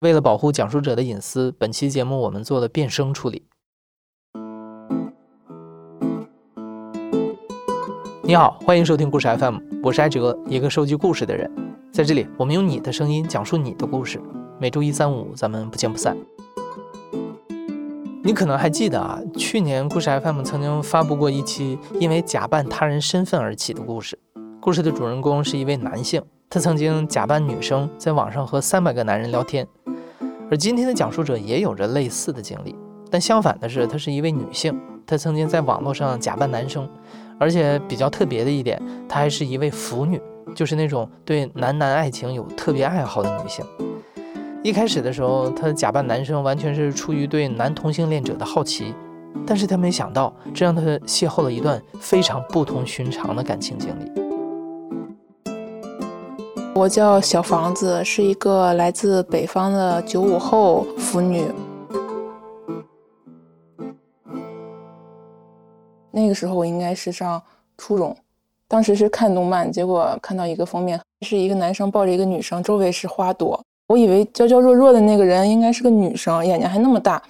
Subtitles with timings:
[0.00, 3.44] 为了保护讲述者的隐私，本期节目我们做了变声处理。
[8.22, 11.50] 你好，欢迎收听故事 FM，我是艾哲，一个收集故事的人。
[11.92, 14.18] 在这里，我们用你的声音讲述你的故事。
[14.58, 16.16] 每周一、三、五，咱们不见不散。
[18.24, 24.18] 你可能还记得啊，去年故事 FM 曾经发布过一期因为假扮他人身份而起的故事。
[24.62, 29.68] 故事的主人公是一位男性，他曾经假扮女生，在网上和三百个男人聊天。
[30.50, 32.74] 而今天的讲述者也有着类似的经历，
[33.08, 34.76] 但相反的是，她是一位女性，
[35.06, 36.88] 她曾经在网络上假扮男生，
[37.38, 40.20] 而且比较特别的一点，她还是一位腐女，
[40.52, 43.64] 就是那种对男男爱情有特别爱好的女性。
[44.64, 48.92] 一开始的时候，她假扮男生完全是出于对男同性恋者的好奇，
[49.46, 54.29] 但是她没想到，这让她邂逅了一段非常不同寻常的感情经历。
[56.72, 61.44] 我叫小房子，是一个来自北方的九五后腐女。
[66.12, 67.42] 那个时候我应该是上
[67.76, 68.16] 初中，
[68.68, 73.60] 当时是看动漫，结果看到一个封面，是一个男生抱着一个女生，周围是花朵。
[73.88, 77.20] 我以为娇娇弱弱的那个人应该是个女生，眼睛还那么大，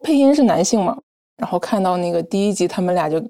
[0.00, 0.98] 配音是男性嘛。
[1.36, 3.20] 然后看到那个第一集，他们俩就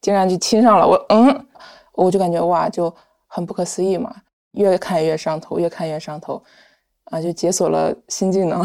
[0.00, 1.46] 竟然就亲上了，我嗯，
[1.94, 2.92] 我就感觉哇，就
[3.28, 4.14] 很不可思议嘛。
[4.52, 6.42] 越看越上头，越看越上头，
[7.04, 8.64] 啊，就解锁了新技能。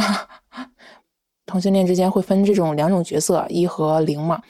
[1.45, 4.41] 同性恋之间会分这种两种角色，一和零嘛。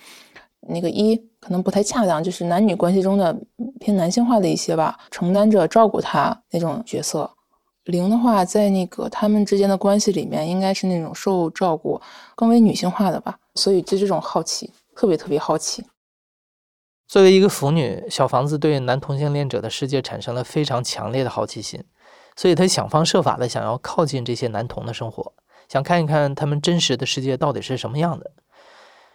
[0.70, 3.38] 那个一可能不太恰当，就是男女关系中的
[3.80, 7.30] 偏男性化的一些吧，承担着照顾他那种角色。
[7.86, 12.02] 零的话，在那个他们之间的关系里面，应该是那种受照顾，
[12.36, 13.40] 更为女性化的吧。
[13.56, 15.84] 所以就这种好奇，特别特别好奇。
[17.08, 21.82] 作为一个腐女，小房子对男同性恋者的世界产生了非常强烈的好奇心，
[22.36, 25.34] 所以她想方设法的想要靠近这些男同的生活，
[25.70, 28.32] 想看一看他们真实的世界到底是什么样的。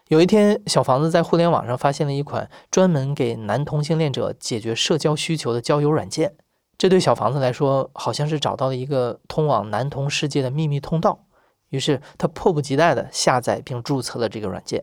[0.09, 6.35] 有一天，小房子在互联网上发现了一款专门给男同性恋者解决社交需求的交友软件，
[6.79, 11.27] 这对小房子来说好像是找到了一个通往男同世界的秘密通道，
[11.69, 14.83] 于是他迫不及待的下载并注册了这个软件。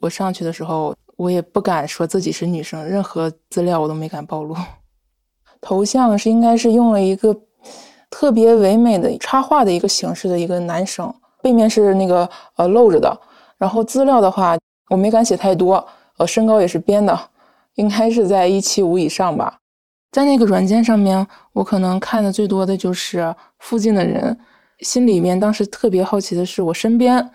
[0.00, 0.94] 我上去的时候。
[1.16, 4.54] 我也不敢说自己是女生，任何资料我都没敢暴露。
[5.62, 7.34] 头像是应该是用了一个
[8.10, 11.10] 特别唯美的插画的一个形式的一个男生，
[11.42, 13.18] 背面是那个呃露着的。
[13.56, 14.58] 然后资料的话，
[14.90, 15.82] 我没敢写太多，
[16.18, 17.18] 呃，身高也是编的，
[17.76, 19.58] 应该是在一七五以上吧。
[20.12, 24.38] 在那个软件上面，我可能看的最多的就是附近的人，
[24.80, 27.26] 心里面当时特别好奇的是我身边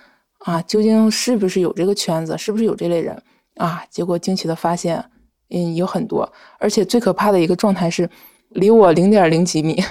[0.45, 3.21] 啊，究竟是不是有这个圈子，是不是有这类人。
[3.55, 3.85] 啊！
[3.89, 5.03] 结果惊奇的发现，
[5.49, 8.09] 嗯，有很多，而且最可怕的一个状态是，
[8.49, 9.83] 离我零点零几米。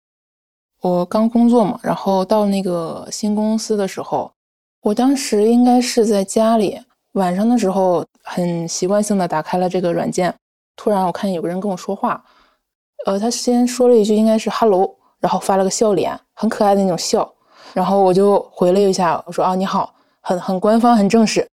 [0.80, 4.32] 我刚工作嘛，然后到那个新公司的时候，
[4.80, 6.80] 我当时应该是在家里，
[7.12, 10.34] 晚上的时候很习惯性的打开了这个软件，
[10.74, 12.24] 突然我看见有个人跟我说话，
[13.04, 17.30] 呃，他先说了一句应该是 “hello”，然后发了个笑脸，很可爱的那种笑，
[17.76, 21.46] 然后我就回了一下，我说啊你好，很很官方，很正式。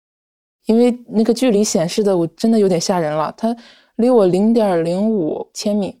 [0.67, 3.33] 因为那个距离显示的，我真的有点吓人了。
[3.35, 3.55] 他
[3.95, 5.99] 离我零点零五千米，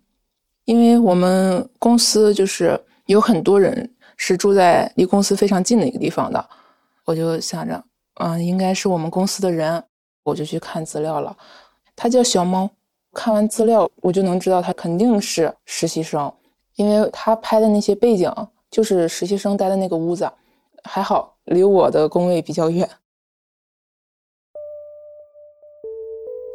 [0.65, 6.49] 因为我们公司就是有很多人是住在离公司非常近的一个地方的，
[7.05, 7.83] 我就想着，
[8.19, 9.83] 嗯，应该是我们公司的人，
[10.21, 11.35] 我就去看资料了。
[11.95, 12.69] 他叫小猫，
[13.11, 16.31] 看完资料我就能知道他肯定是实习生，
[16.75, 18.31] 因为他拍的那些背景
[18.71, 20.27] 就是实习生待的那个屋子，
[20.83, 22.89] 还好离我的工位比较远。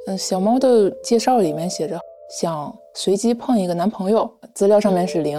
[0.08, 2.00] 嗯，小猫的介绍里面写着
[2.40, 5.38] 想随机碰一个男朋友，资料上面是零。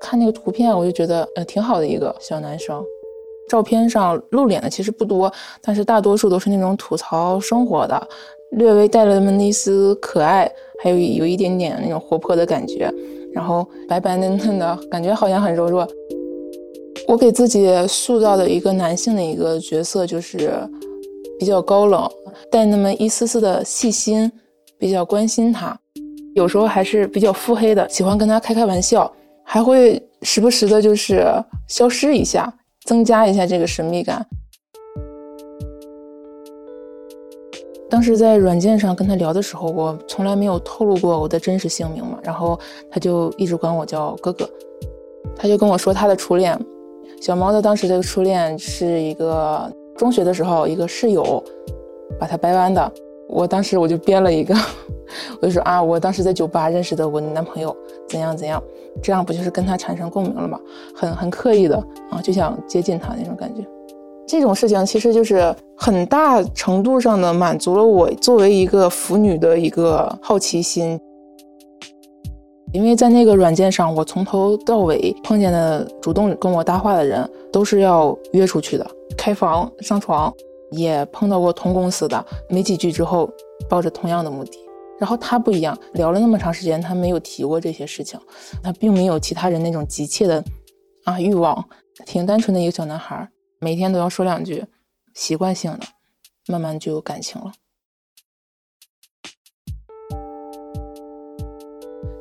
[0.00, 2.84] 看那个图片，我就觉得呃挺好的一个小男生。
[3.48, 5.32] 照片上露脸的其实不多，
[5.62, 8.08] 但是大多数都是那种吐槽生活的，
[8.50, 10.50] 略微带了那么一丝可爱，
[10.82, 12.92] 还有有一点点那种活泼的感觉。
[13.32, 15.86] 然后白白嫩嫩的感觉好像很柔弱。
[17.08, 20.68] 我给自己塑造的一个男性的一个角色就是。
[21.38, 22.10] 比较高冷，
[22.50, 24.32] 带那么一丝丝的细心，
[24.78, 25.78] 比较关心他，
[26.34, 29.12] 有时候还是比较腹黑的，喜欢跟他开开玩笑，
[29.44, 31.26] 还会时不时的就是
[31.68, 32.50] 消失一下，
[32.86, 34.26] 增加一下这个神秘感。
[37.90, 42.58] 当时在软件上跟他聊的时候，我从来没有透露过我的真实姓名嘛，然后
[42.90, 44.48] 他就一直管我叫哥哥，
[45.36, 46.58] 他就跟我说他的初恋，
[47.20, 49.70] 小毛的当时这个初恋是一个。
[49.96, 51.42] 中学的时候，一个室友
[52.20, 52.92] 把他掰弯的。
[53.30, 54.54] 我当时我就编了一个，
[55.40, 57.74] 我就说啊，我当时在酒吧认识的我男朋友，
[58.06, 58.62] 怎样怎样，
[59.02, 60.60] 这样不就是跟他产生共鸣了吗？
[60.94, 61.76] 很很刻意的
[62.10, 63.66] 啊，就想接近他那种感觉。
[64.26, 71.00] 这种事情其实就是很大程度上的满足了我作为一个腐女的一个好奇心。
[72.76, 78.86] 因为在那个软件上，我从头到尾碰见的主动跟我搭话的人，都是要约出去的，
[79.16, 80.30] 开房上床，
[80.72, 83.30] 也碰到过同公司的，没几句之后，
[83.66, 84.58] 抱着同样的目的。
[84.98, 88.20] 然后他不一样，聊了那么长时间，他没有提过这些事情，
[88.62, 90.44] 他并没有其他人那种急切的
[91.04, 91.66] 啊欲望，
[92.04, 93.26] 挺单纯的一个小男孩，
[93.58, 94.62] 每天都要说两句，
[95.14, 95.80] 习惯性的，
[96.48, 97.50] 慢慢就有感情了。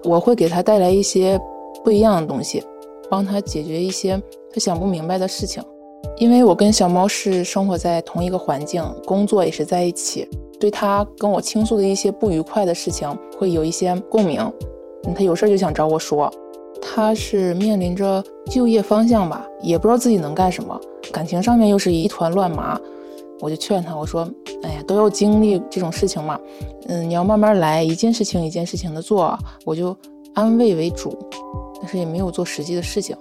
[0.06, 1.40] 我会给他带来一些
[1.84, 2.64] 不一样的东西，
[3.10, 4.22] 帮他解决一些
[4.54, 5.62] 他想不明白的事情。
[6.18, 10.28] 因为我跟小猫是生活在同一个环境，工作也是在一起，
[10.60, 14.40] 对他跟我倾诉的一些不愉快的事情会有一些共鸣。
[15.16, 16.32] 他有事就想找我说，
[16.82, 20.80] 他是面临着就业方向吧，也不知道自己能干什么，
[21.12, 22.80] 感情上面又是一团乱麻。
[23.42, 24.28] 我就劝他，我说
[24.64, 26.40] ：“哎呀，都要经历这种事情嘛，
[26.88, 29.96] 嗯，你要慢慢来，一件事情一件事情的做。”我就
[30.34, 31.18] 安慰为主，
[31.82, 33.16] 但是也没有做实际的事情，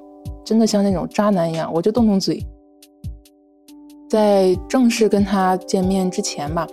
[0.45, 2.45] 真的像那种渣男一样，我就动动嘴。
[4.09, 6.67] 在正式跟他见面之前吧，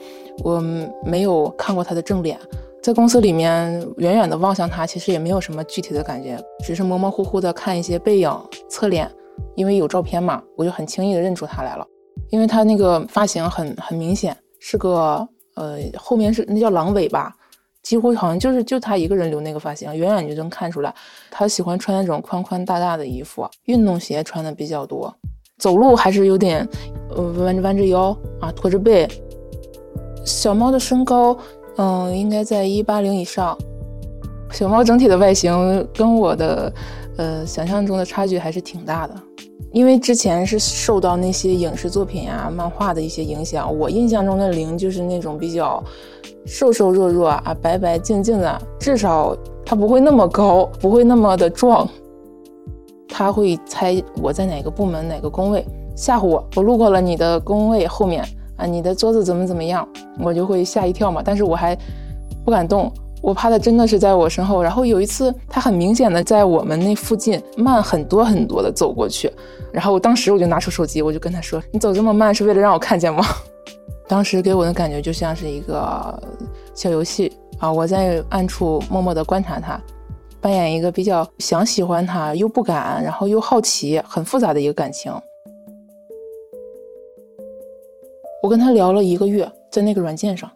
[0.43, 0.61] 我
[1.03, 2.37] 没有看过他的正脸，
[2.83, 8.31] 在公司里面远远的望向他，其实也没有什么具体的感觉，只是模模糊糊的看一些背影、
[8.69, 9.09] 侧脸，
[9.55, 11.87] 因为有照片嘛，我就很轻易的认出他来了。
[12.31, 17.31] 因为他那个发型很很明显，是个呃后面是那叫狼尾巴，
[17.83, 20.93] 几乎好像就是就他一个人留那个发型，远远就能看出来。
[21.29, 25.13] 他喜欢穿那种宽宽大大的衣服，运动鞋穿的比较多，
[25.59, 26.67] 走路还是有点
[27.09, 29.07] 呃弯着弯着腰啊，驼着背。
[30.23, 31.37] 小猫的身高
[31.77, 33.57] 嗯应该在一八零以上，
[34.51, 36.73] 小猫整体的外形跟我的
[37.17, 39.15] 呃想象中的差距还是挺大的。
[39.71, 45.81] 因为之前是受到那些影视作品啊、漫画的一些影响，我印象中的灵就是那种比较
[46.45, 49.35] 瘦瘦弱弱啊、白白净净的，至少
[49.65, 51.87] 他不会那么高，不会那么的壮。
[53.07, 55.65] 他会猜我在哪个部门、哪个工位，
[55.95, 56.45] 吓唬我。
[56.55, 58.25] 我路过了你的工位后面
[58.55, 59.87] 啊，你的桌子怎么怎么样，
[60.19, 61.21] 我就会吓一跳嘛。
[61.23, 61.77] 但是我还
[62.45, 62.91] 不敢动。
[63.21, 69.31] 我怕他真的是在我身后，然后有一次他很明显的在我们那附近慢很多很多的走过去，
[69.71, 73.23] 然后我当时我就拿出手机，我就跟他说：“你走这么慢是为了让我看见吗？”
[74.09, 76.21] 当时给我的感觉就像是一个
[76.73, 79.79] 小游戏啊，我在暗处默默的观察他，
[80.41, 85.13] 扮演一个比较想喜欢他又不敢，然后又好奇，很复杂的一个感情。
[88.41, 90.49] 我跟他聊了一个月，在那个软件上。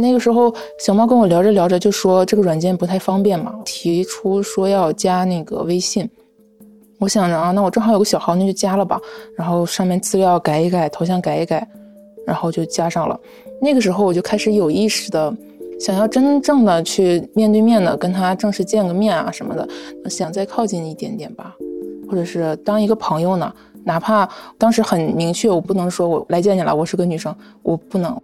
[0.00, 6.08] 那个时候，小猫跟我聊着聊着就说这个软件不太方便嘛，提出说要加那个微信。
[6.98, 9.00] 我想着啊，那我正好有个小号，那就加了吧。
[9.36, 11.66] 然后上面资料改一改，头像改一改，
[12.26, 13.18] 然后就加上了。
[13.60, 15.34] 那个时候我就开始有意识的
[15.78, 19.68] 想要真正的去面对面的跟他正式见个面啊什么的，
[20.08, 21.54] 想再靠近一点点吧，
[22.08, 23.52] 或者是当一个朋友呢，
[23.84, 28.20] 哪怕当时很明确，我不能说我来见你了，我是个女生，我不能。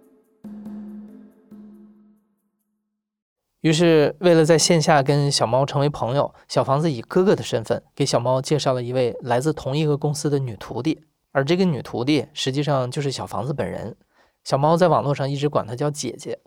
[3.61, 13.95] 于是，为了在线下跟小猫成为朋友，小房子以哥哥的身份给小猫介绍了一位来自同一个公司的女徒弟，而这个女徒弟实际上就是小房子本人。
[14.43, 16.39] 小猫在网络上一直管她叫姐姐。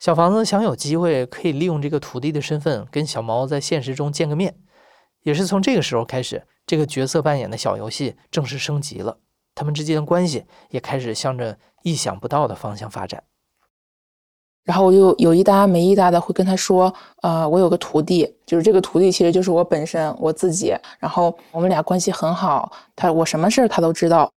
[0.00, 4.56] 小房子想有机会可以利用这个徒弟的身份跟小猫在现实中见个面，
[5.22, 9.18] 也是从这个时候开始，这个角色扮演的小游戏正式升级了，
[9.54, 13.22] 他们之间的关系也开始向着意想不到的方向发展。
[14.64, 20.74] 然后我就有一搭没一搭的会跟他说，呃，我有个徒弟，就是这个徒弟其实就是我本身我自己。
[20.98, 24.30] 然后我们俩关系很好，他我什么事儿他都知道。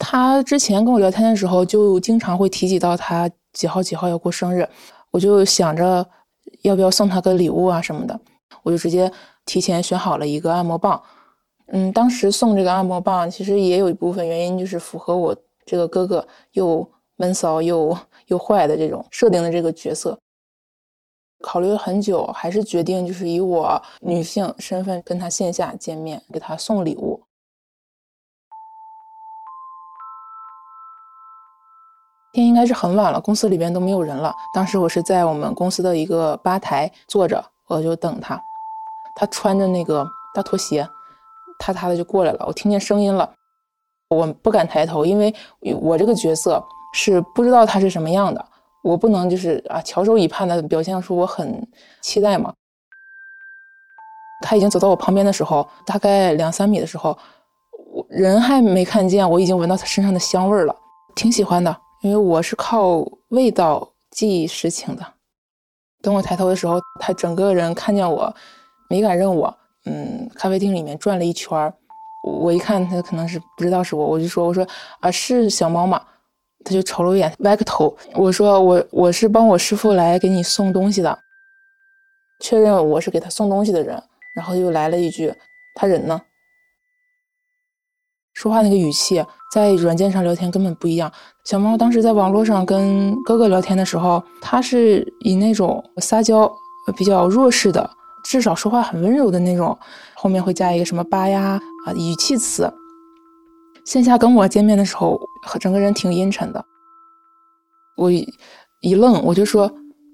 [0.00, 4.68] 他之前跟我聊天的时候，就经常会提及到他几号几号要过生日，
[5.12, 6.04] 我就想着
[6.62, 8.20] 要不要送他个礼物啊什么的，
[8.64, 9.08] 我就直接
[9.46, 11.00] 提前选好了一个按摩棒。
[11.68, 16.84] 嗯，当时送这个按摩棒，其实也有一部分原因就是符合我这个哥哥又
[17.14, 17.96] 闷骚又。
[18.30, 20.18] 又坏的这种设定的这个角色，
[21.42, 27.20] 考虑了很久，还是决定就是以我女性身份跟他线下见面，给他送礼物。
[32.32, 34.32] 天应该是很晚了，公司里边都没有人了。
[34.54, 38.40] 当时我是在我们公司的一个吧台坐着，我就等他。
[39.16, 40.88] 他穿着那个大拖鞋，
[41.58, 42.44] 踏踏的就过来了。
[42.46, 43.28] 我听见声音了，
[44.08, 45.34] 我不敢抬头，因为
[45.80, 46.64] 我这个角色。
[46.92, 48.44] 是不知道它是什么样的，
[48.82, 51.66] 我不能就是啊翘首以盼的表现出我很
[52.00, 52.52] 期待嘛。
[54.42, 57.16] 他已经走到我旁边的时候，大概两三米的时候，
[57.92, 60.74] 我人还没看见，我已经闻到他身上的香味了，
[61.14, 65.04] 挺喜欢的，因为我是靠味道记忆实情的。
[66.00, 68.34] 等我抬头的时候，他整个人看见我，
[68.88, 69.54] 没敢认我，
[69.84, 71.74] 嗯，咖啡厅里面转了一圈儿，
[72.24, 74.66] 我一看他可能是不知道是我，我就说我说
[75.00, 76.02] 啊是小猫吗？
[76.64, 77.96] 他就瞅了我一眼，歪个头。
[78.14, 81.18] 我说我我是帮我师傅来给你送东西的，
[82.40, 84.02] 确认我是给他送东西的人，
[84.34, 85.34] 然后又来了一句
[85.74, 86.20] 他人呢？
[88.32, 91.12] 说话那个语气，在软件上聊天根本不一样。
[91.44, 96.50] 小猫当时在网络上跟哥哥聊天的时候，他是以那种撒娇、
[96.96, 97.90] 比较弱势的，
[98.24, 99.76] 至少说话很温柔的那种，
[100.14, 102.72] 后面会加一个什么吧呀啊语气词。
[103.90, 105.20] 线下跟我见面的时候，
[105.58, 106.64] 整个人挺阴沉的。
[107.96, 109.68] 我一愣，我就说：“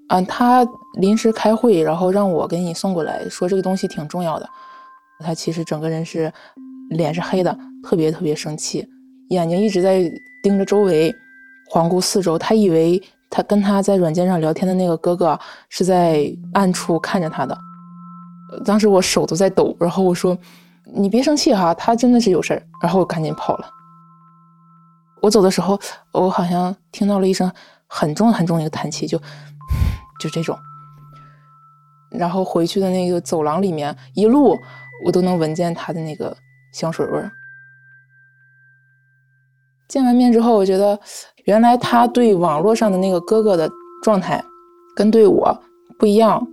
[0.09, 0.67] 啊，他
[0.99, 4.49] 临时开会，然后让我给你送过来，说这个东西挺重要的。”
[5.23, 6.33] 他其实整个人是
[6.89, 8.83] 脸是黑的，特别特别生气，
[9.29, 11.13] 眼睛一直在盯着周围，
[11.69, 12.35] 环顾四周。
[12.35, 17.55] 他以为他跟他在软件上聊天的那个哥哥是在暗处看着他的。
[18.65, 20.35] 当时我手都在抖，然后我说。
[20.93, 23.69] 你别生气哈，他真的是有事儿，然后我赶紧跑了。
[25.21, 25.79] 我走的时候，
[26.13, 27.51] 我好像听到了一声
[27.87, 29.17] 很重很重的一个叹气，就
[30.19, 30.57] 就这种。
[32.11, 34.57] 然后回去的那个走廊里面，一路
[35.05, 36.35] 我都能闻见他的那个
[36.73, 37.31] 香水味儿。
[39.89, 40.99] 见完面之后，我觉得
[41.45, 43.69] 原来他对网络上的那个哥哥的
[44.03, 44.43] 状态
[44.95, 45.61] 跟对我
[45.99, 46.45] 不一样。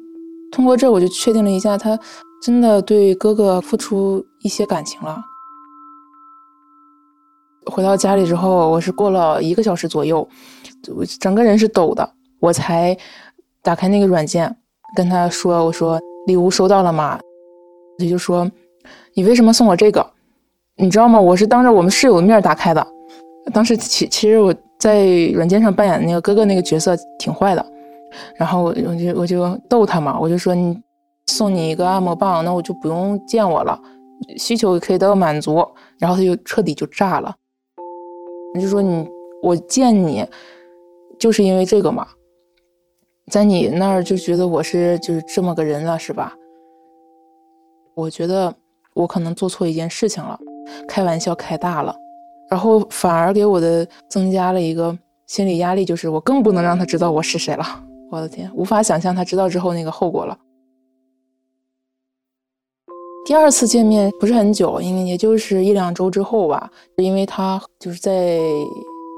[0.51, 1.99] 通过这，我就确定了一下他。
[2.45, 5.19] 真的对哥哥付出一些感情了。
[7.65, 10.29] 回到家里之后，我是过了一个小时左右，
[10.95, 12.07] 我整个人是抖的，
[12.41, 12.95] 我才
[13.63, 14.55] 打开那个软件，
[14.95, 17.19] 跟他说：“我说礼物收到了吗？”
[17.99, 18.47] 他就说
[19.17, 20.07] ：“你为什么送我这个？
[20.77, 21.19] 你知道吗？
[21.19, 22.87] 我是当着我们室友的面打开的。
[23.55, 27.67] 当时其其实我在软件上扮演那个哥哥那个角色挺坏的，
[28.37, 30.79] 然后我就我就逗他嘛，我就说你。”
[31.35, 33.77] 送你一个按摩棒，那我就不用见我了，
[34.39, 35.67] 需求也可以得到满足。
[35.99, 37.35] 然后他就彻底就炸了，
[38.55, 39.09] 你就说你
[39.43, 40.25] 我见你
[41.19, 42.07] 就是因为这个嘛，
[43.33, 46.33] 在你那儿就觉得我是就是这么个人了是吧？
[47.97, 48.55] 我觉得
[48.95, 50.39] 我可能做错一件事情了，
[50.87, 51.95] 开玩笑开大了，
[52.49, 57.65] 然后反而给我的增加了一个心理压力，就是我更不能让他知道我是谁了。
[58.11, 60.39] 我的天，无法想象他知道之后那个后果了。
[63.25, 66.71] 第二次见面不是很久，因为也就是一两周之后吧。
[66.97, 68.39] 因为他就是在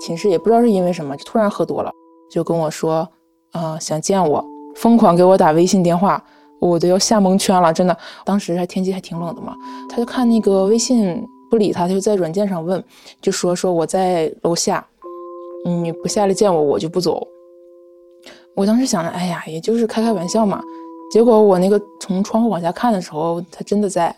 [0.01, 1.91] 寝室，也不知道是因为什么，就突然喝多了，
[2.31, 3.09] 就跟我说，
[3.51, 4.45] 啊，想见我，
[4.77, 6.23] 疯狂给我打微信电话，
[6.61, 7.97] 我都要吓蒙圈了，真的。
[8.25, 9.57] 当时还天气还挺冷的嘛，
[9.89, 11.21] 他就看那个微信
[11.51, 12.83] 不理他，他就在软件上问，
[13.21, 14.87] 就说说我在楼下，
[15.65, 17.27] 你不下来见我，我就不走。
[18.55, 20.63] 我当时想着，哎呀，也就是开开玩笑嘛。
[21.11, 24.15] 结果我那个从窗户往下看的时候，他真的在，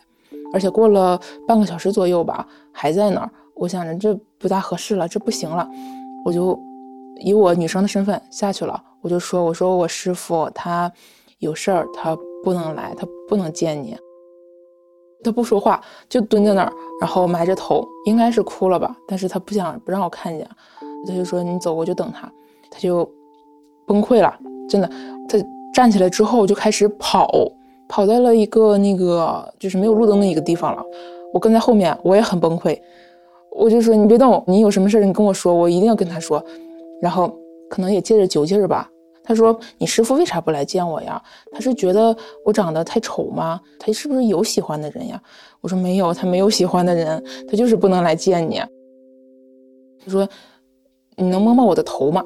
[0.52, 3.30] 而且过了半个小时左右吧，还在那儿。
[3.54, 5.68] 我想着这不大合适了，这不行了，
[6.25, 6.59] 我就
[7.21, 8.83] 以我女生的身份下去了。
[9.00, 10.90] 我就说：“我说我师傅他
[11.38, 13.97] 有事儿，他不能来，他不能见你。”
[15.23, 18.97] 他不说话，就蹲在那儿，然后埋着头，应该是哭了吧。
[19.07, 20.49] 但是他不想不让我看见，
[21.07, 22.33] 他就说：“你走，我就等他。”
[22.71, 23.09] 他就
[23.87, 24.37] 崩溃了，
[24.68, 24.88] 真的，
[25.28, 25.38] 他。
[25.78, 27.30] 站起来之后就开始跑，
[27.88, 30.85] 跑在了一个那个就是没有路灯的一个地方了。
[31.32, 32.76] 我跟在后面，我也很崩溃。
[33.52, 36.44] 我就说你别动，你有什么事你跟我说，我一定要跟他说。
[37.00, 37.32] 然后
[37.70, 38.90] 可能也借着酒劲儿吧，
[39.23, 41.23] 他说你师傅为啥不来见我呀？
[41.52, 43.61] 他是觉得我长得太丑吗？
[43.78, 45.23] 他是不是有喜欢的人呀？
[45.61, 48.61] 我说没有，他没有喜欢的人，他就是不能来见你。
[50.04, 50.28] 他说
[51.14, 52.25] 你能摸摸我的头吗？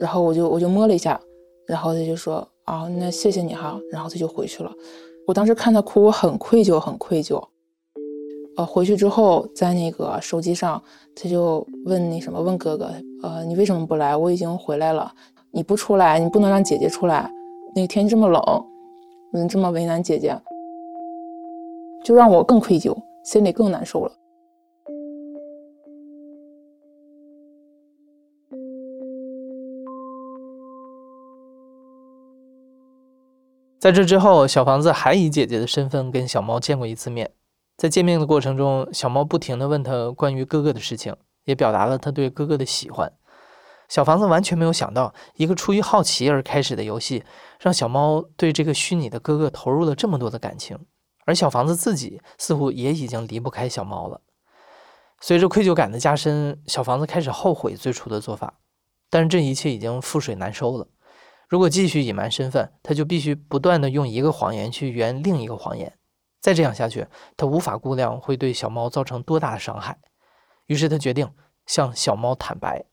[0.00, 1.20] 然后我就我就摸了一下，
[1.64, 2.44] 然后他就说。
[2.66, 4.72] 哦，那谢谢你哈，然后他就回去了。
[5.26, 7.42] 我当时看他哭，我很愧疚，很愧疚。
[8.56, 10.82] 呃，回去之后，在那个手机上，
[11.14, 12.90] 他就问那什么，问哥哥，
[13.22, 14.16] 呃，你为什么不来？
[14.16, 15.12] 我已经回来了，
[15.50, 17.30] 你不出来，你不能让姐姐出来。
[17.74, 18.42] 那天气这么冷，
[19.32, 20.36] 能这么为难姐姐，
[22.02, 24.12] 就让我更愧疚，心里更难受了。
[33.78, 37.32] 在这之后，小房子还以姐姐的身份跟小猫见过一次面。
[37.76, 41.14] 在见面的过程中，小猫不停地问他关于哥哥的事情，
[41.44, 43.12] 也表达了他对哥哥的喜欢。
[43.88, 47.22] 小房子完全没有想到，一个出于好奇而开始的游戏，
[47.60, 50.78] 让小猫对这个虚拟的哥哥投入了这么多的感情，
[51.26, 54.22] 而小房子自己似乎也已经离不开小猫了。
[55.20, 58.54] 随着愧疚感的加深，小房子开始后悔最初的做法，
[59.10, 60.88] 但是这一切已经覆水难收了。
[61.48, 65.92] 如果继续隐瞒身份，他就必须不断的用一个谎言去圆另一个谎言。
[66.40, 69.96] 再这样下去，他无法估量会对小猫造成多大的伤害。
[70.66, 71.28] 于是他决定
[71.66, 72.84] 向小猫坦白。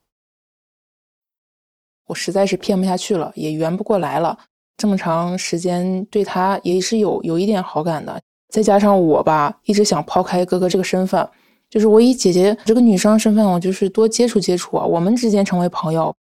[2.06, 4.38] 我实在是骗不下去了，也圆不过来了。
[4.78, 11.28] 这么长时间对他也是有有一点好感的，再加上我吧，一直想抛开哥哥这个身份，
[11.70, 16.16] 就是我以姐姐这个女生身份，我就是多接触接触啊，我们之间成为朋友，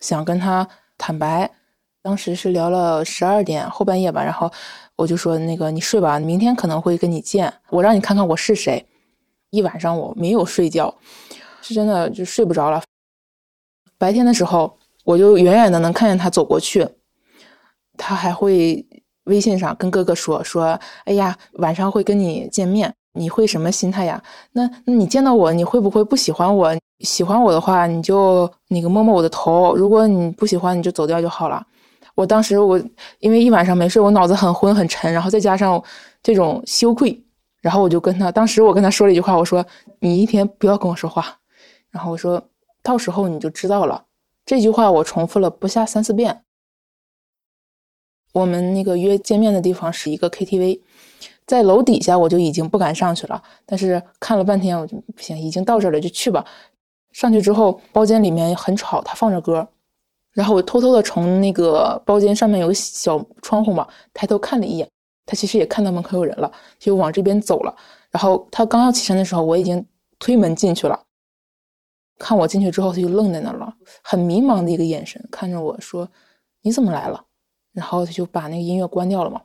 [0.00, 1.50] 想跟他坦白。
[2.04, 4.52] 当时是聊了十二点后半夜吧，然后
[4.94, 8.84] 我就说那个你睡吧，明天可能会跟你见，我让你看看我是谁。
[9.48, 10.94] 一晚上我没有睡觉，
[11.62, 12.82] 是真的就睡不着了。
[13.98, 14.78] 白天的时候。
[15.04, 16.88] 我就远远的能看见他走过去，
[17.98, 18.82] 他还会
[19.24, 24.22] 微信上跟哥哥说说：“哎呀，晚上会跟你见面，你会什么心态呀？
[24.52, 26.74] 那那你见到我，你会不会不喜欢我？
[27.00, 31.62] 喜欢我的话，你就那个摸摸我的头；如果你不喜欢，你就走掉就好了。”
[32.14, 32.80] 我当时我
[33.18, 35.82] 因为一晚上没睡，我脑子很昏很沉，然后再加上
[36.22, 37.20] 这种羞愧，
[37.60, 39.64] 然后我就跟他，当时我跟他说了一句话，我说
[39.98, 41.38] ：“你一天不要跟我说话。”
[41.90, 42.42] 然后我说
[42.82, 44.04] 到时候你就知道了。
[44.46, 46.42] 这句话我重复了不下三四遍。
[48.32, 50.80] 我们那个约见面的地方是一个 KTV，
[51.46, 56.44] 在楼底下我就已经不敢上去了，但是看了半天我就不行，已经到这了就去吧。
[57.12, 59.66] 上去之后，包间里面很吵，他放着歌，
[60.34, 64.90] 然后我偷偷的从那个包间上面有个小窗户嘛，抬头看了一眼，
[65.24, 67.74] 他其实也看到门口有人了，就往这边走了。
[68.10, 69.84] 然后他刚要起身的时候，我已经
[70.18, 71.00] 推门进去了。
[72.18, 73.72] 看我进去之后，他就愣在那儿了，
[74.02, 76.08] 很迷茫的一个眼神看着我说
[76.62, 77.24] ：“你怎么来了？”
[77.72, 79.40] 然后他就把那个音乐关掉了嘛。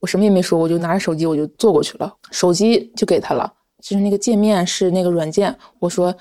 [0.00, 3.52] 我什么也没说，我就拿着手机我就坐过去了，手机就给他了，
[3.82, 5.56] 就是那个界面是那个软件。
[5.78, 6.14] 我说：“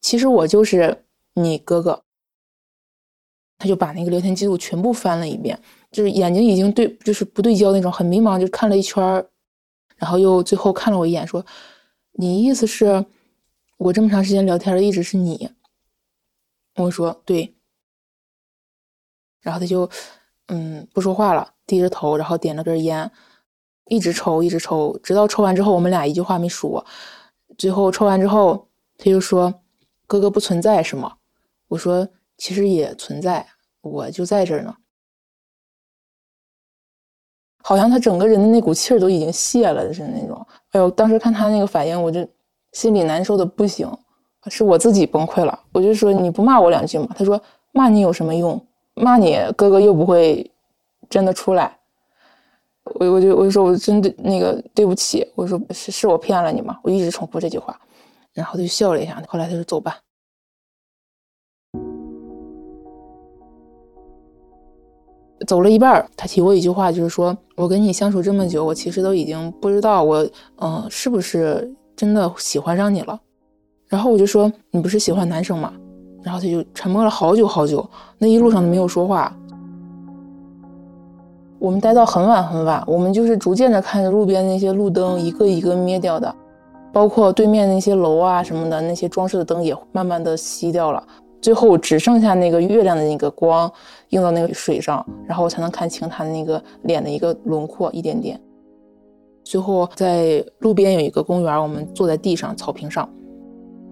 [0.00, 1.04] 其实我就是
[1.34, 2.02] 你哥哥。”
[3.58, 5.58] 他就把那个聊天记录全部翻了一遍，
[5.90, 9.02] 就是眼睛已经对就是不对焦那种，很迷茫，就看了一圈
[9.96, 11.44] 然后又最后看了我一眼说
[12.12, 13.04] ：“你意思是？”
[13.78, 15.50] 我这么长时间聊天的一直是你，
[16.76, 17.54] 我说对，
[19.42, 19.86] 然后他就
[20.46, 23.10] 嗯不说话了，低着头，然后点了根烟，
[23.88, 26.82] 一直抽一直抽，直到抽完之后，我们俩一句话没说。
[27.58, 28.66] 最后抽完之后，
[28.96, 29.52] 他就说
[30.08, 31.14] ：“哥哥不存在是吗？”
[31.68, 33.46] 我说：“其实也存在，
[33.80, 34.74] 我就在这儿呢。”
[37.62, 40.46] 好像他整个人的那股气儿都已经泄了似的那种。
[40.70, 42.26] 哎呦，当时看他那个反应，我就。
[42.72, 43.90] 心里难受的不行，
[44.48, 45.58] 是我自己崩溃了。
[45.72, 47.08] 我就说你不骂我两句吗？
[47.16, 47.40] 他说
[47.72, 48.62] 骂你有什么用？
[48.92, 50.50] 骂你哥哥又不会
[51.08, 51.74] 真的出来。
[52.84, 55.26] 我我就我就说我真的那个对不起。
[55.34, 56.78] 我说是是我骗了你吗？
[56.82, 57.80] 我一直重复这句话，
[58.34, 59.22] 然后他就笑了一下。
[59.26, 59.98] 后来他说走吧。
[65.46, 70.28] 走了一半，他提过一句话，就是说我跟你相处这么久，我其实都已经不知道我
[70.60, 71.74] 嗯是不是。
[71.96, 73.18] 真的喜欢上你了，
[73.88, 75.72] 然后我就说你不是喜欢男生吗？
[76.22, 79.34] 然后他就沉默了好久好久，那一路上都没有说话。
[81.58, 86.34] 我们待到很晚很晚，我们就是逐渐的看着路边那些路灯一个一个灭掉的，
[86.92, 91.02] 包括对面那些楼啊什么的那些装饰的灯也慢慢的熄掉了，
[91.40, 93.70] 最后只剩下那个月亮的那个光
[94.10, 98.40] 映到那个水上，然后我才能看清他的那个脸的一个轮廓一点点。
[99.44, 103.08] 最后在路边有一个公园，我们坐在地上草坪上，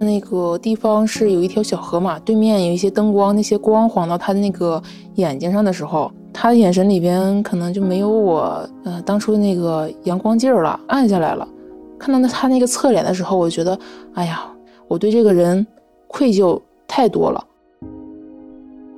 [0.00, 4.82] 那个地方是有一条小河嘛，对面有一些灯光，那些光晃到他的那个
[5.14, 11.48] 眼睛上的时候，他的眼神里边可能就没有我呃当初那个阳光劲儿了，暗下来了。
[11.96, 13.78] 看到那他那个侧脸的时候，我觉得，
[14.14, 14.44] 哎呀，
[14.88, 15.64] 我对这个人
[16.08, 16.60] 愧疚
[16.94, 17.44] 太多了。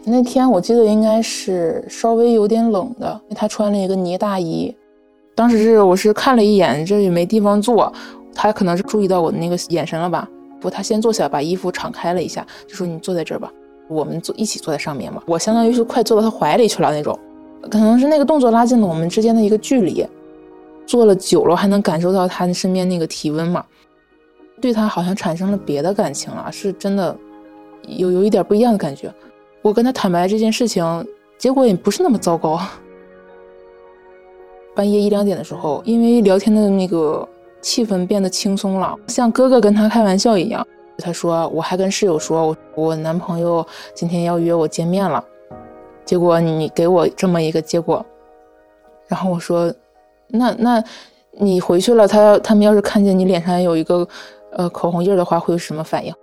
[0.05, 4.77] 那天我记得应该是稍微有点冷的，他穿了一个呢大衣。
[5.35, 7.91] 当时是我是看了一眼，这也没地方坐，
[8.35, 10.29] 他可能是注意到我的那个眼神了吧？
[10.61, 13.51] 不，他先坐下，把衣服敞开了一下，就说：“你坐在这儿吧，
[13.89, 17.19] 我们坐一起坐在上面嘛。”我相当于是快坐到他怀里去了那种，
[17.71, 20.07] 可能是那个动作拉近了我们之间的一个距离。
[20.85, 23.65] 坐了久了，还能感受到他身边那个体温嘛？
[24.61, 27.17] 对他好像产生了别的感情了，是真的
[27.83, 29.13] 有有一点不一样的感觉。
[29.63, 31.07] 我跟他坦白这件事情，
[31.39, 32.59] 结果也不是那么糟糕。
[34.75, 37.27] 半夜一两点的时候，因为聊天的那个
[37.63, 40.67] 气氛变得轻松了，像哥哥跟他开玩笑一样，
[40.99, 45.25] 他说我还跟室友说，我我男朋友今天要约我见面了，
[46.05, 48.05] 结果你给我这么一个结果。
[49.09, 49.73] 然后我说，
[50.29, 50.85] 那那
[51.33, 54.07] 你回去了，他他们要是看见你脸上有一个
[54.53, 56.15] 呃口红印的话，会有什么反应？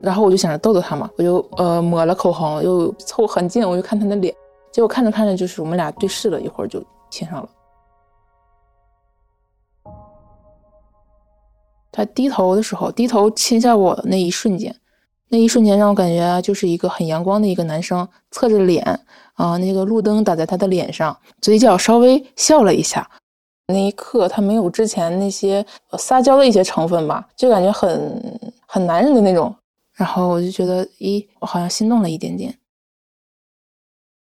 [0.00, 4.34] 然后我就想着逗逗他嘛，我就呃抹了口红，又凑很近，我就看他的脸，
[4.70, 7.48] 结果看着看着就是我们俩对视了一会儿就亲上了。
[11.90, 14.74] 他低头的时候，低头亲下我的那一瞬间，
[15.28, 18.84] 那一瞬间让我感觉就是一个很阳光的一个男生，侧着脸
[19.34, 23.08] 啊，那个路灯打在他的脸上，嘴角稍微笑了一下。
[23.68, 25.64] 那一刻，他没有之前那些
[25.96, 29.54] 撒娇的一些成分吧，就感觉很很男人的那种。
[29.94, 32.58] 然后我就觉得，咦，我好像心动了一点点。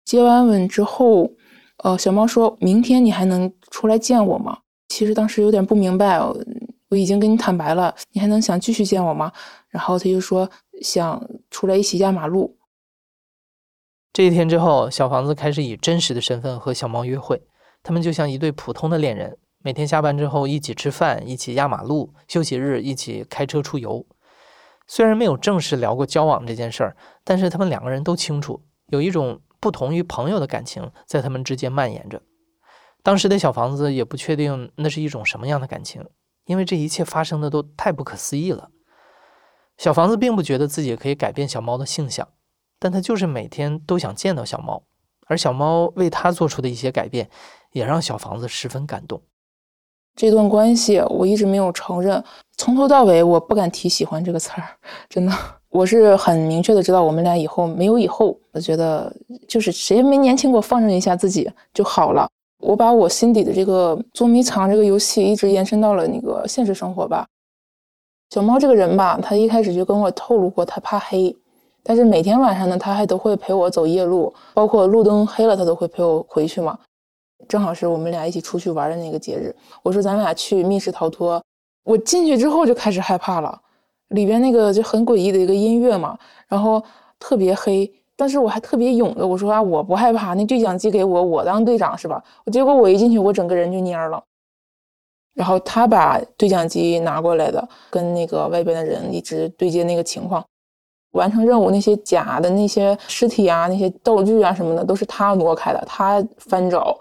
[0.05, 1.31] 接完吻之后，
[1.79, 4.59] 呃，小猫说明天你还能出来见我吗？
[4.89, 9.33] 其实当时有点不明白，我已经跟你坦白了，你还能想继续见我吗？
[9.69, 10.49] 然后他就说
[10.83, 12.59] 想出来一起压马路。
[14.13, 17.43] 这一天之后，小房子开始以真实的身份和小猫约会，
[17.83, 24.07] 他们就像一对普通的恋人，每天下班之后一起吃饭，一起压马路，休息日一起开车出游。
[24.87, 32.23] 虽然没有正式聊过交往这件事儿，但是他们两个人都清楚，有一种不同于朋友的感情在他们之间蔓延着。
[33.03, 36.07] 当时的小房子也不确定那是一种什么样的感情，
[36.47, 38.71] 因为这一切发生的都太不可思议了。
[39.77, 42.29] 小房子并不觉得自己可以改变小猫的性向，
[42.79, 44.85] 但他就是每天都想见到小猫，
[45.27, 47.29] 而小猫为他做出的一些改变，
[47.73, 49.23] 也让小房子十分感动。
[50.17, 52.23] 这段关系我一直没有承认，
[52.57, 54.63] 从头到尾我不敢提喜欢这个词儿，
[55.09, 55.33] 真的，
[55.71, 58.39] 我是很明确的知道我们俩以后没有以后。
[58.53, 59.13] 我觉得
[59.49, 62.29] 就是谁没年轻过，放任一下自己就好了。
[62.61, 67.27] 我把我心底的这个捉迷藏这个游戏一直延伸到了那个现实生活吧。
[68.31, 71.37] 小猫这个人吧，他一开始就跟我透露过他怕黑，
[71.83, 76.79] 但是每天晚上呢，他还都会陪我走夜路，包括路灯黑了，他都会陪我回去嘛。
[77.49, 81.43] 正好是我们俩一起出去玩的那个节日，我说咱俩去密室逃脱。
[81.85, 83.61] 我进去之后就开始害怕了，
[84.09, 86.83] 里边那个就很诡异的一个音乐嘛，然后
[87.19, 92.25] 特别黑，但是我还特别勇的，我说啊我不害怕，那对讲机给我，我当队长是吧？
[92.51, 94.23] 结果我一进去，我整个人就蔫了。
[95.35, 100.43] 然后他把对讲机拿过来的，跟那个外边的人一直对接那个情况，
[101.13, 106.99] 完成任务那些假的那些尸体啊，那些道具啊什么的，都是他挪开的，他翻找。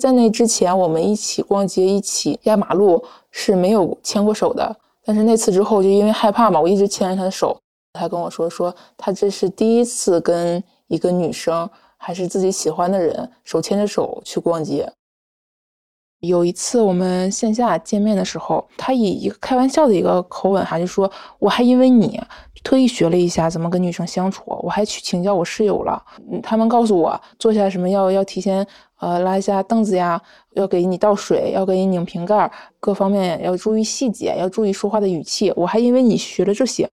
[0.00, 4.74] 在那之前，我们一起逛街，一起压马路是没有牵过手的。
[5.04, 7.58] 但是那次之后，就因为害怕嘛，我一直牵着他的手。
[7.92, 14.90] 他跟我说，说他这是第一次跟一个女生，还是自己喜欢的人，手牵着手去逛街。
[16.20, 22.18] 有一次我们线下见面的时候，他以一个开玩笑的一个口吻还，就说我还因为你
[22.62, 26.00] 特意学了一下怎么跟女生相处，我还去请教我室友了。
[26.30, 28.64] 嗯，他们告诉我坐下什么要要提前
[29.02, 35.52] 呃拉一下凳子呀，要给你倒水，要给你拧瓶盖，各方面要注意细节，要注意说话的语气。
[35.56, 36.88] 我还因为你学了这些。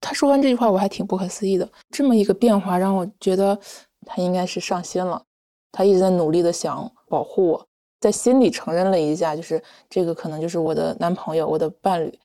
[0.00, 1.70] 他说完这句话，我还挺不可思议的。
[1.90, 3.56] 这么一个变化让我觉得
[4.04, 5.22] 他应该是上心了，
[5.70, 7.66] 他一直在努力的想保护我。
[8.00, 12.18] 在心里承认了一下，就是这个可能就是我的男朋友，我的伴侣。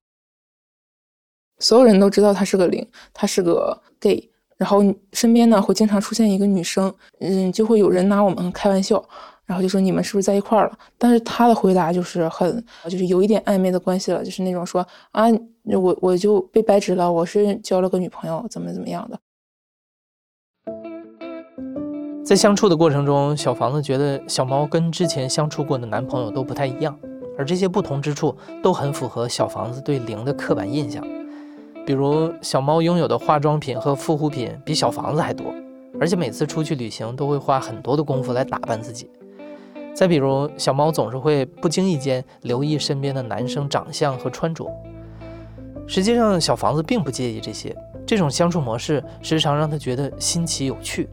[1.60, 4.32] 所有人都知道他是个零，他是个 gay。
[4.58, 4.82] 然后
[5.14, 9.04] 身边呢会经常出现一个女生，嗯，就会有人拿我们开玩笑，
[9.46, 10.78] 然后就说你们是不是在一块儿了？
[10.98, 15.26] 但是他的回答就是很，就是有一点暧昧的关系了，就是那种说啊，
[15.64, 19.20] 我我就被掰直了，我是交了个女朋友，怎么怎么样的。
[22.24, 26.98] 在相处的过程中，小房子觉得小猫跟之前相处过的男朋友都不太一样，
[27.38, 31.06] 而这些不同之处都很符合小房子对零的刻板印象。
[31.86, 35.54] 比如，小猫拥有的化妆品和护肤品比小房子还多，
[36.00, 39.10] 而且每次出去旅行都会花很多的功夫来打扮自己。
[39.94, 44.68] 再比如，小猫总是会不经意间留意身边的男生长相和穿着。
[45.88, 51.08] 实际上，小房子并不介意这些，这种相处模式时常让他觉得新奇有趣。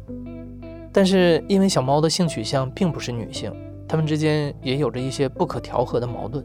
[0.91, 3.53] 但是，因为小猫的性取向并不是女性，
[3.87, 6.43] 他们之间也有着一些不可调和的矛盾。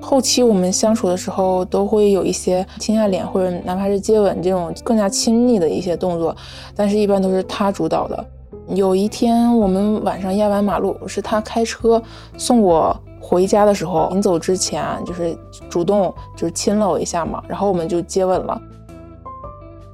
[0.00, 6.34] 后期我们相处的时候，都会有一些亲下脸或者哪怕是接吻这种更加亲密的一些动作，
[6.74, 8.24] 但是一般都是他主导的。
[8.68, 12.02] 有一天我们晚上压完马路，是他开车
[12.38, 15.36] 送我回家的时候，临走之前就是
[15.68, 18.60] 主动就是亲了我一下嘛，然后我们就接吻了，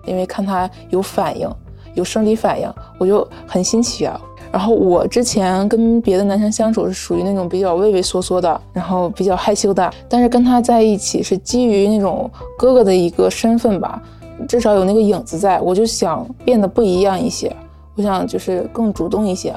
[0.04, 1.50] 因为看他有反应。
[1.94, 4.20] 有生理反应，我就很新奇啊，
[4.52, 14.02] 然后我之前跟别的男生相处是属于那种比较畏畏缩缩的，然后比较害羞的，但是跟他在一起是基于那种哥哥的一个身份吧，
[14.48, 17.54] 至少有那个影子在，我就想变得不一样一些，
[17.96, 19.54] 我想就是更主动一些。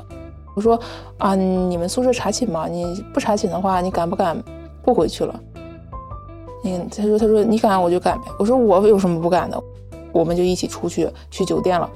[0.56, 0.78] 我说
[1.17, 2.67] 啊，你们宿舍查寝吗？
[2.67, 4.38] 你不查寝的话，你敢不敢
[4.84, 5.39] 不回去了？
[6.62, 8.25] 那个他说他说你敢我就敢呗。
[8.38, 9.62] 我说我有什么不敢的？
[10.12, 11.89] 我们就一起出去去酒店了。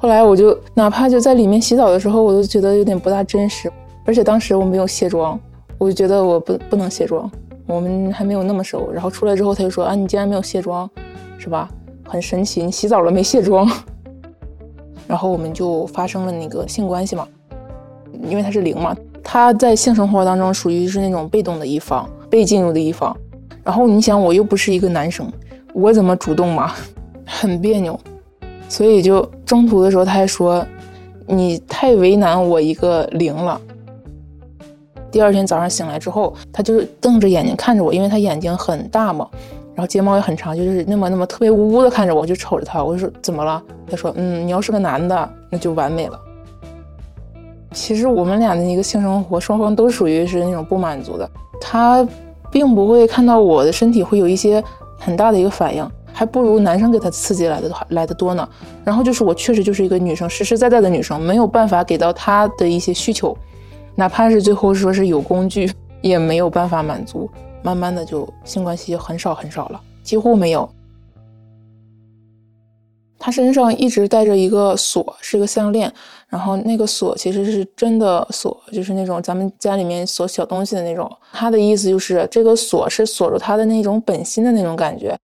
[0.00, 3.70] 后来我就哪怕就在里面洗澡的时候，我都觉得有点不大真实。
[4.04, 5.38] 而且当时我没有卸妆，
[5.76, 7.28] 我就觉得我不不能卸妆，
[7.66, 8.90] 我们还没有那么熟。
[8.92, 10.88] 然后出来之后，他就说啊，你竟然没有卸妆，
[11.36, 11.68] 是吧？
[12.06, 13.68] 很神奇，你洗澡了没卸妆？
[15.08, 17.26] 然后我们就发生了那个性关系嘛，
[18.28, 23.14] 因为他是零嘛，他在性生活当中属于是那种被动的一方，被进入的一方。
[23.64, 25.30] 然后你想，我又不是一个男生，
[25.74, 26.72] 我怎么主动嘛？
[27.26, 27.98] 很别扭。
[28.68, 30.64] 所以就中途的时候，他还说
[31.26, 33.60] ：“你太为难我一个零了。”
[35.10, 39.26] 第二天早上醒来之后，他就是瞪着眼睛看着我，因为他眼睛很大嘛，
[39.74, 42.84] 然后睫毛也很长，就是那么那么特别无辜的看着我，就瞅着他。
[42.84, 46.20] 我就说：“怎么了？”他说：“嗯，你要是个男的，那就完美了。”
[47.72, 51.30] 其实我们俩的一个性生活，双方都属于是那种不满足的。
[51.60, 52.06] 他
[52.50, 54.62] 并不会看到我的身体会有一些
[54.98, 55.90] 很大的一个反应。
[56.18, 58.48] 还不如男生给他刺激来的来的多呢。
[58.84, 63.36] 然后就是我确实就是一个女生，实实在在的女生，没有办法给到他的一些需求，
[63.94, 67.30] 哪怕是最后说是有工具，也没有办法满足。
[67.62, 70.68] 慢慢的就性关系就很少很少了，几乎没有。
[73.16, 75.92] 他身上一直带着一个锁，是个项链，
[76.28, 81.08] 然后那个锁其实是真的锁，就是那种咱们家里面锁小东西的那种。
[81.32, 85.16] 他的意思就是这个锁是锁住他的那种本心的那种感觉。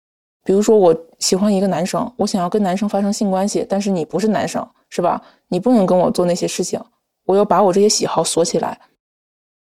[0.43, 5.21] 比如说，我喜欢一个男生，我想要跟男生发生性关系，但是你不是男生，是吧？
[5.47, 6.79] 你不能跟我做那些事情，
[7.25, 8.77] 我要把我这些喜好锁起来。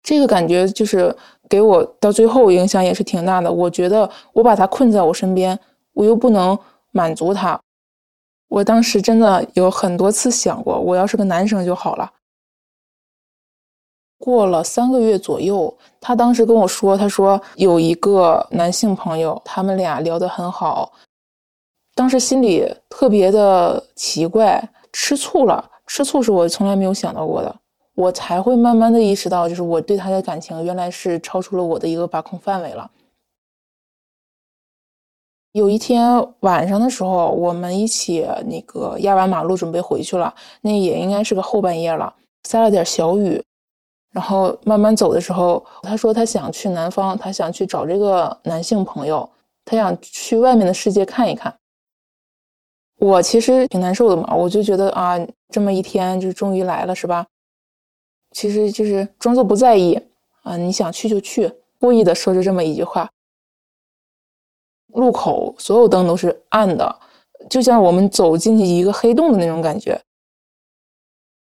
[0.03, 1.15] 这个感觉就是
[1.49, 3.53] 给我到最后影响也是挺大的。
[3.53, 5.59] 我觉得我把他困在我身边，
[5.93, 6.59] 我又不能
[6.93, 7.61] 满足他。
[8.49, 12.11] 我当时真的有很多次想过，我要是个男生就好了。
[14.21, 20.93] 过了三个月左右，他当时跟我说：“他说有一个男性朋友，他们俩聊得很好。
[21.95, 25.71] 当时心里特别的奇怪，吃醋了。
[25.87, 27.57] 吃醋是我从来没有想到过的。
[27.95, 32.91] 我才会慢慢的意识到，就是我对他的感情原来是超出了我的一个把控范围了。
[35.53, 43.43] 有一天晚上的时候，我们一起那个压完马路准备回去了，那也应该是个后半夜了，下了点小雨。”
[44.13, 49.29] 然后慢慢走的时候，他说他想去南方，他想去找这个男性朋友，
[49.65, 51.57] 他想去外面的世界看一看。
[52.99, 55.17] 我其实挺难受的嘛，我就觉得啊，
[55.49, 57.25] 这么一天就终于来了，是吧？
[58.33, 59.95] 其实就是装作不在意
[60.43, 63.09] 啊，你想去就去，故意的说着这么一句话。
[64.89, 67.01] 路口所有灯都是暗的，
[67.49, 70.01] 就像我们走进去一个黑洞的那种感觉。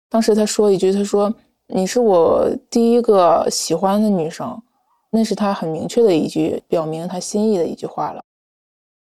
[0.09, 1.33] 当时他说一句，他说。
[1.73, 4.61] 你是我第一个喜欢的女生，
[5.09, 8.21] 那是他很明确的一句表明他心意的一句话了。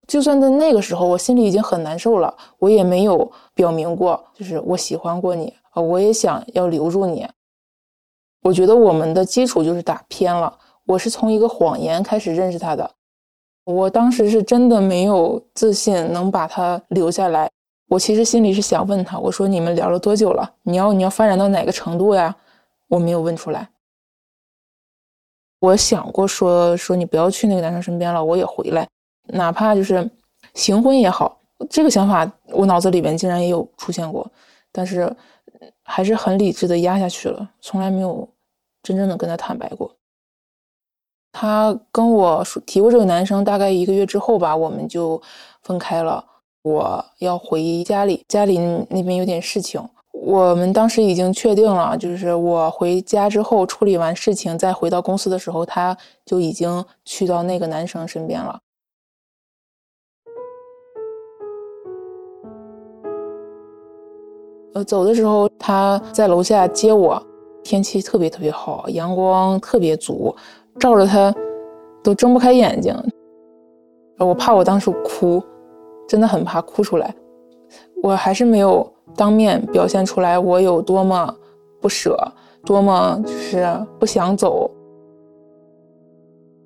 [0.07, 7.27] 就算在那个时候，我心里已经很难受了，我也没有表明过，就是我喜欢过你啊，我也想要留住你。
[8.43, 10.57] 我觉得我们的基础就是打偏了。
[10.87, 12.91] 我是从一个谎言开始认识他的，
[13.65, 17.49] 我当时是真的没有自信能把他留下来。
[17.89, 20.51] 我其实心里是想问他，我说你们聊了多久了？
[20.63, 22.35] 你要你要发展到哪个程度呀？
[22.91, 23.69] 我没有问出来，
[25.61, 28.89] 我想过说说你不要去那个男生身边了，我也回来，
[29.29, 30.11] 哪怕就是
[30.55, 34.29] 行婚也好，这个想法我脑子里边竟然也有出现过，
[34.73, 35.15] 但是
[35.85, 38.29] 还是很理智的压下去了，从来没有
[38.83, 39.95] 真正的跟他坦白过。
[41.31, 45.23] 他跟我说提过这个男生，大概一个月之后吧，我们就
[45.63, 46.25] 分开了。
[46.63, 48.59] 我要回家里，家里
[48.91, 49.81] 那边有点事情。
[50.13, 55.97] 我们当时已经确定了，就是我回家之后处理完事情，再回到公司的时候，他
[56.27, 58.61] 就已经去到那个男生身边了。
[64.75, 67.21] 呃，走的时候他在楼下接我，
[67.65, 70.35] 天气特别特别好，阳光特别足，
[70.79, 71.35] 照着他
[72.05, 72.95] 都睁不开眼睛。
[74.19, 75.43] 我怕我当时哭，
[76.07, 77.13] 真的很怕哭出来，
[78.03, 78.91] 我还是没有。
[79.17, 81.35] 当面表现出来我有多么
[81.81, 82.17] 不舍，
[82.65, 83.67] 多么就是
[83.99, 84.71] 不想走。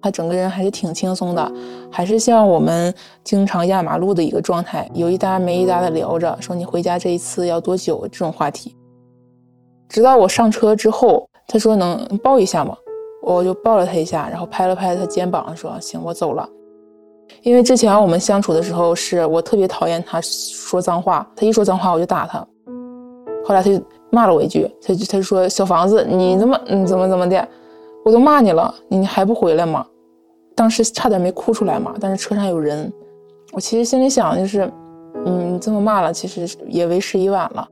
[0.03, 1.53] 他整个人还是挺轻松的，
[1.91, 2.95] 还是像我们
[3.25, 8.77] 经常压马路的一个状态，有一搭没一搭的聊着，说你回家这一次要多久这种话题。
[9.89, 12.77] 直到我上车之后，他说能抱一下吗？
[13.23, 16.47] 我就抱了他一下，然后拍了拍他肩膀，说行，我走了。
[17.43, 22.39] 因为之前我们相处的时候，是我特别讨厌他说脏话，他一说脏话我就打他。
[23.45, 27.47] 后来他就骂了我一句，他就他就说小房子，你怎么你怎么怎么的，
[28.05, 29.87] 我都骂你了，你还不回来吗？
[30.55, 32.91] 当时差点没哭出来嘛，但是车上有人，
[33.53, 34.71] 我其实心里想就是，
[35.27, 37.69] 嗯，这么骂了，其实也为时已晚了。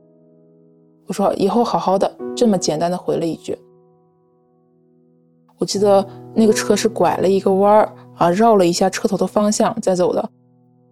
[1.07, 3.57] 我说以后好好的，这么简单的回了一句。
[5.57, 10.29] 我记得那个车是拐了一个弯儿啊，绕了一下车头的方向再走的，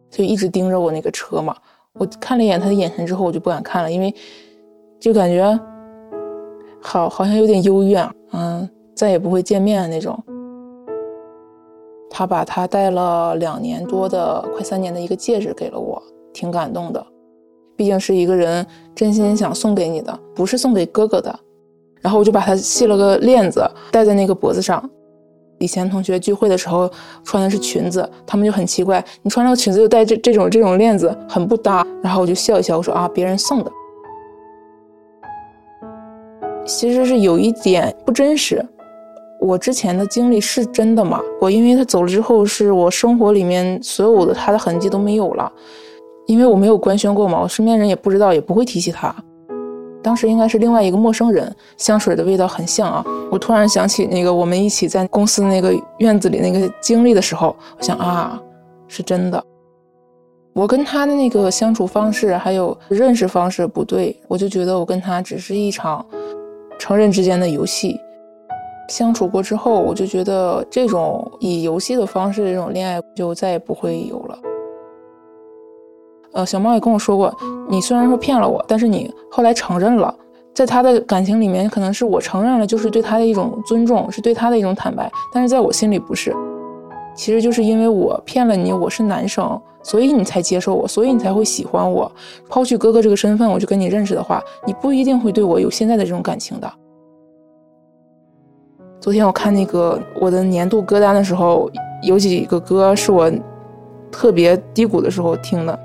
[0.10, 1.56] 就一直盯着我那个车嘛。
[1.94, 4.14] 我看了一眼他的眼神之后，我就不敢看了，因为
[5.00, 5.60] 就感觉
[6.82, 10.18] 好好像有点幽怨，嗯，再也不会见面那种。
[12.10, 16.02] 他把他戴了两年多的快三年的一个戒指给了我，
[16.34, 17.06] 挺感动的。
[17.78, 21.40] 毕竟是一个人真心想送给你的，不是送给哥哥的。
[22.00, 24.88] 然后我就把它系了个链子，戴在那个脖子上。
[25.62, 26.90] 以前同学聚会的时候
[27.24, 31.86] 穿的是裙子，他们就很奇怪，你穿上裙子又戴这这种这种链子，很不搭。
[32.02, 33.72] 然后我就笑一笑，我说啊，别人送的。
[36.66, 38.66] 其实是有一点不真实。
[39.40, 41.22] 我之前的经历是真的吗？
[41.40, 45.52] 我因为他走了之后，是我生活里面所有的他的痕迹都没有了，
[46.28, 49.16] 因为我没有官宣过嘛，我身边人也不知道，也不会提起他。
[50.04, 53.06] 当时应该是另外一个陌生人，香水的味道很像啊。
[53.32, 58.42] 我突然想起那个我们一起在公司那个院子里那个经历的时候，我想啊，
[58.88, 59.44] 是真的。
[60.54, 66.06] 我跟他的那个相处方式还有认识方式不对，我就觉得我跟他只是一场
[66.78, 67.98] 成人之间的游戏。
[68.90, 74.38] 相处过之后，我就觉得这种以游戏的方式这种恋爱就再也不会有了。
[76.34, 77.36] 呃，小猫也跟我说过，
[77.70, 80.14] 你虽然说骗了我，但是你后来承认了，
[80.54, 85.12] 在他的感情里面，可能是我承认了，就是对他的一种尊重，是对他的一种坦白。
[85.34, 86.36] 但是在我心里不是，
[87.16, 92.10] 其实就是因为我骗了你，我是男生，所以你才接受我，所以你才会喜欢我。
[92.48, 96.72] 抛去哥哥这个身份，我就跟你认识的话，你不一定会对我有现在的这种感情的。
[99.02, 101.70] 昨天我看那个我的年度歌单的时候，
[102.04, 103.30] 有几个歌是我
[104.12, 105.80] 特别低谷的时候听的，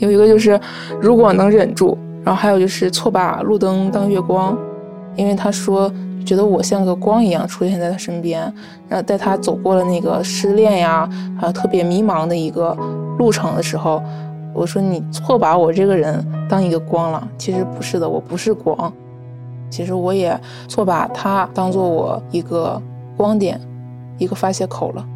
[0.00, 0.58] 有一个就是
[1.00, 4.56] 如果能忍住，然后还有就是错把路灯当月光，
[5.14, 5.92] 因为他说
[6.26, 8.40] 觉得我像个光一样出现在他身边，
[8.88, 11.08] 然后带他走过了那个失恋呀，
[11.38, 12.76] 还有特别迷茫的一个
[13.18, 14.02] 路程的时候，
[14.54, 18.92] 我说你错把我这个人当一个光了，其实不是的，我不是光。
[19.70, 22.80] 其实我也错把他当做我一个
[23.16, 23.60] 光点，
[24.18, 25.06] 一个发泄口了。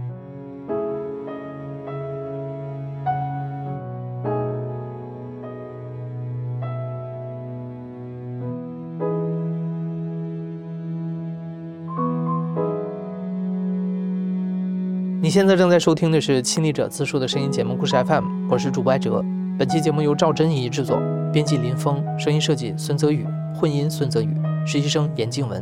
[15.35, 19.21] 现在正在收听的是《亲历者自述》的声音节目故事 FM，我是主播哲。
[19.59, 20.97] 本期节目由赵真怡制作，
[21.33, 23.27] 编辑林峰，声音设计孙泽宇。
[23.53, 24.33] 混音孙泽宇，
[24.65, 25.61] 实习生严静文，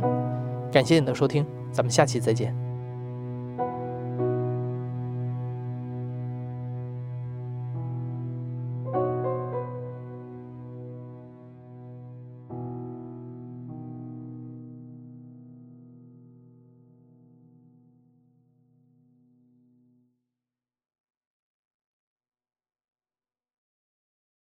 [0.71, 2.55] 感谢你的收听，咱们下期再见。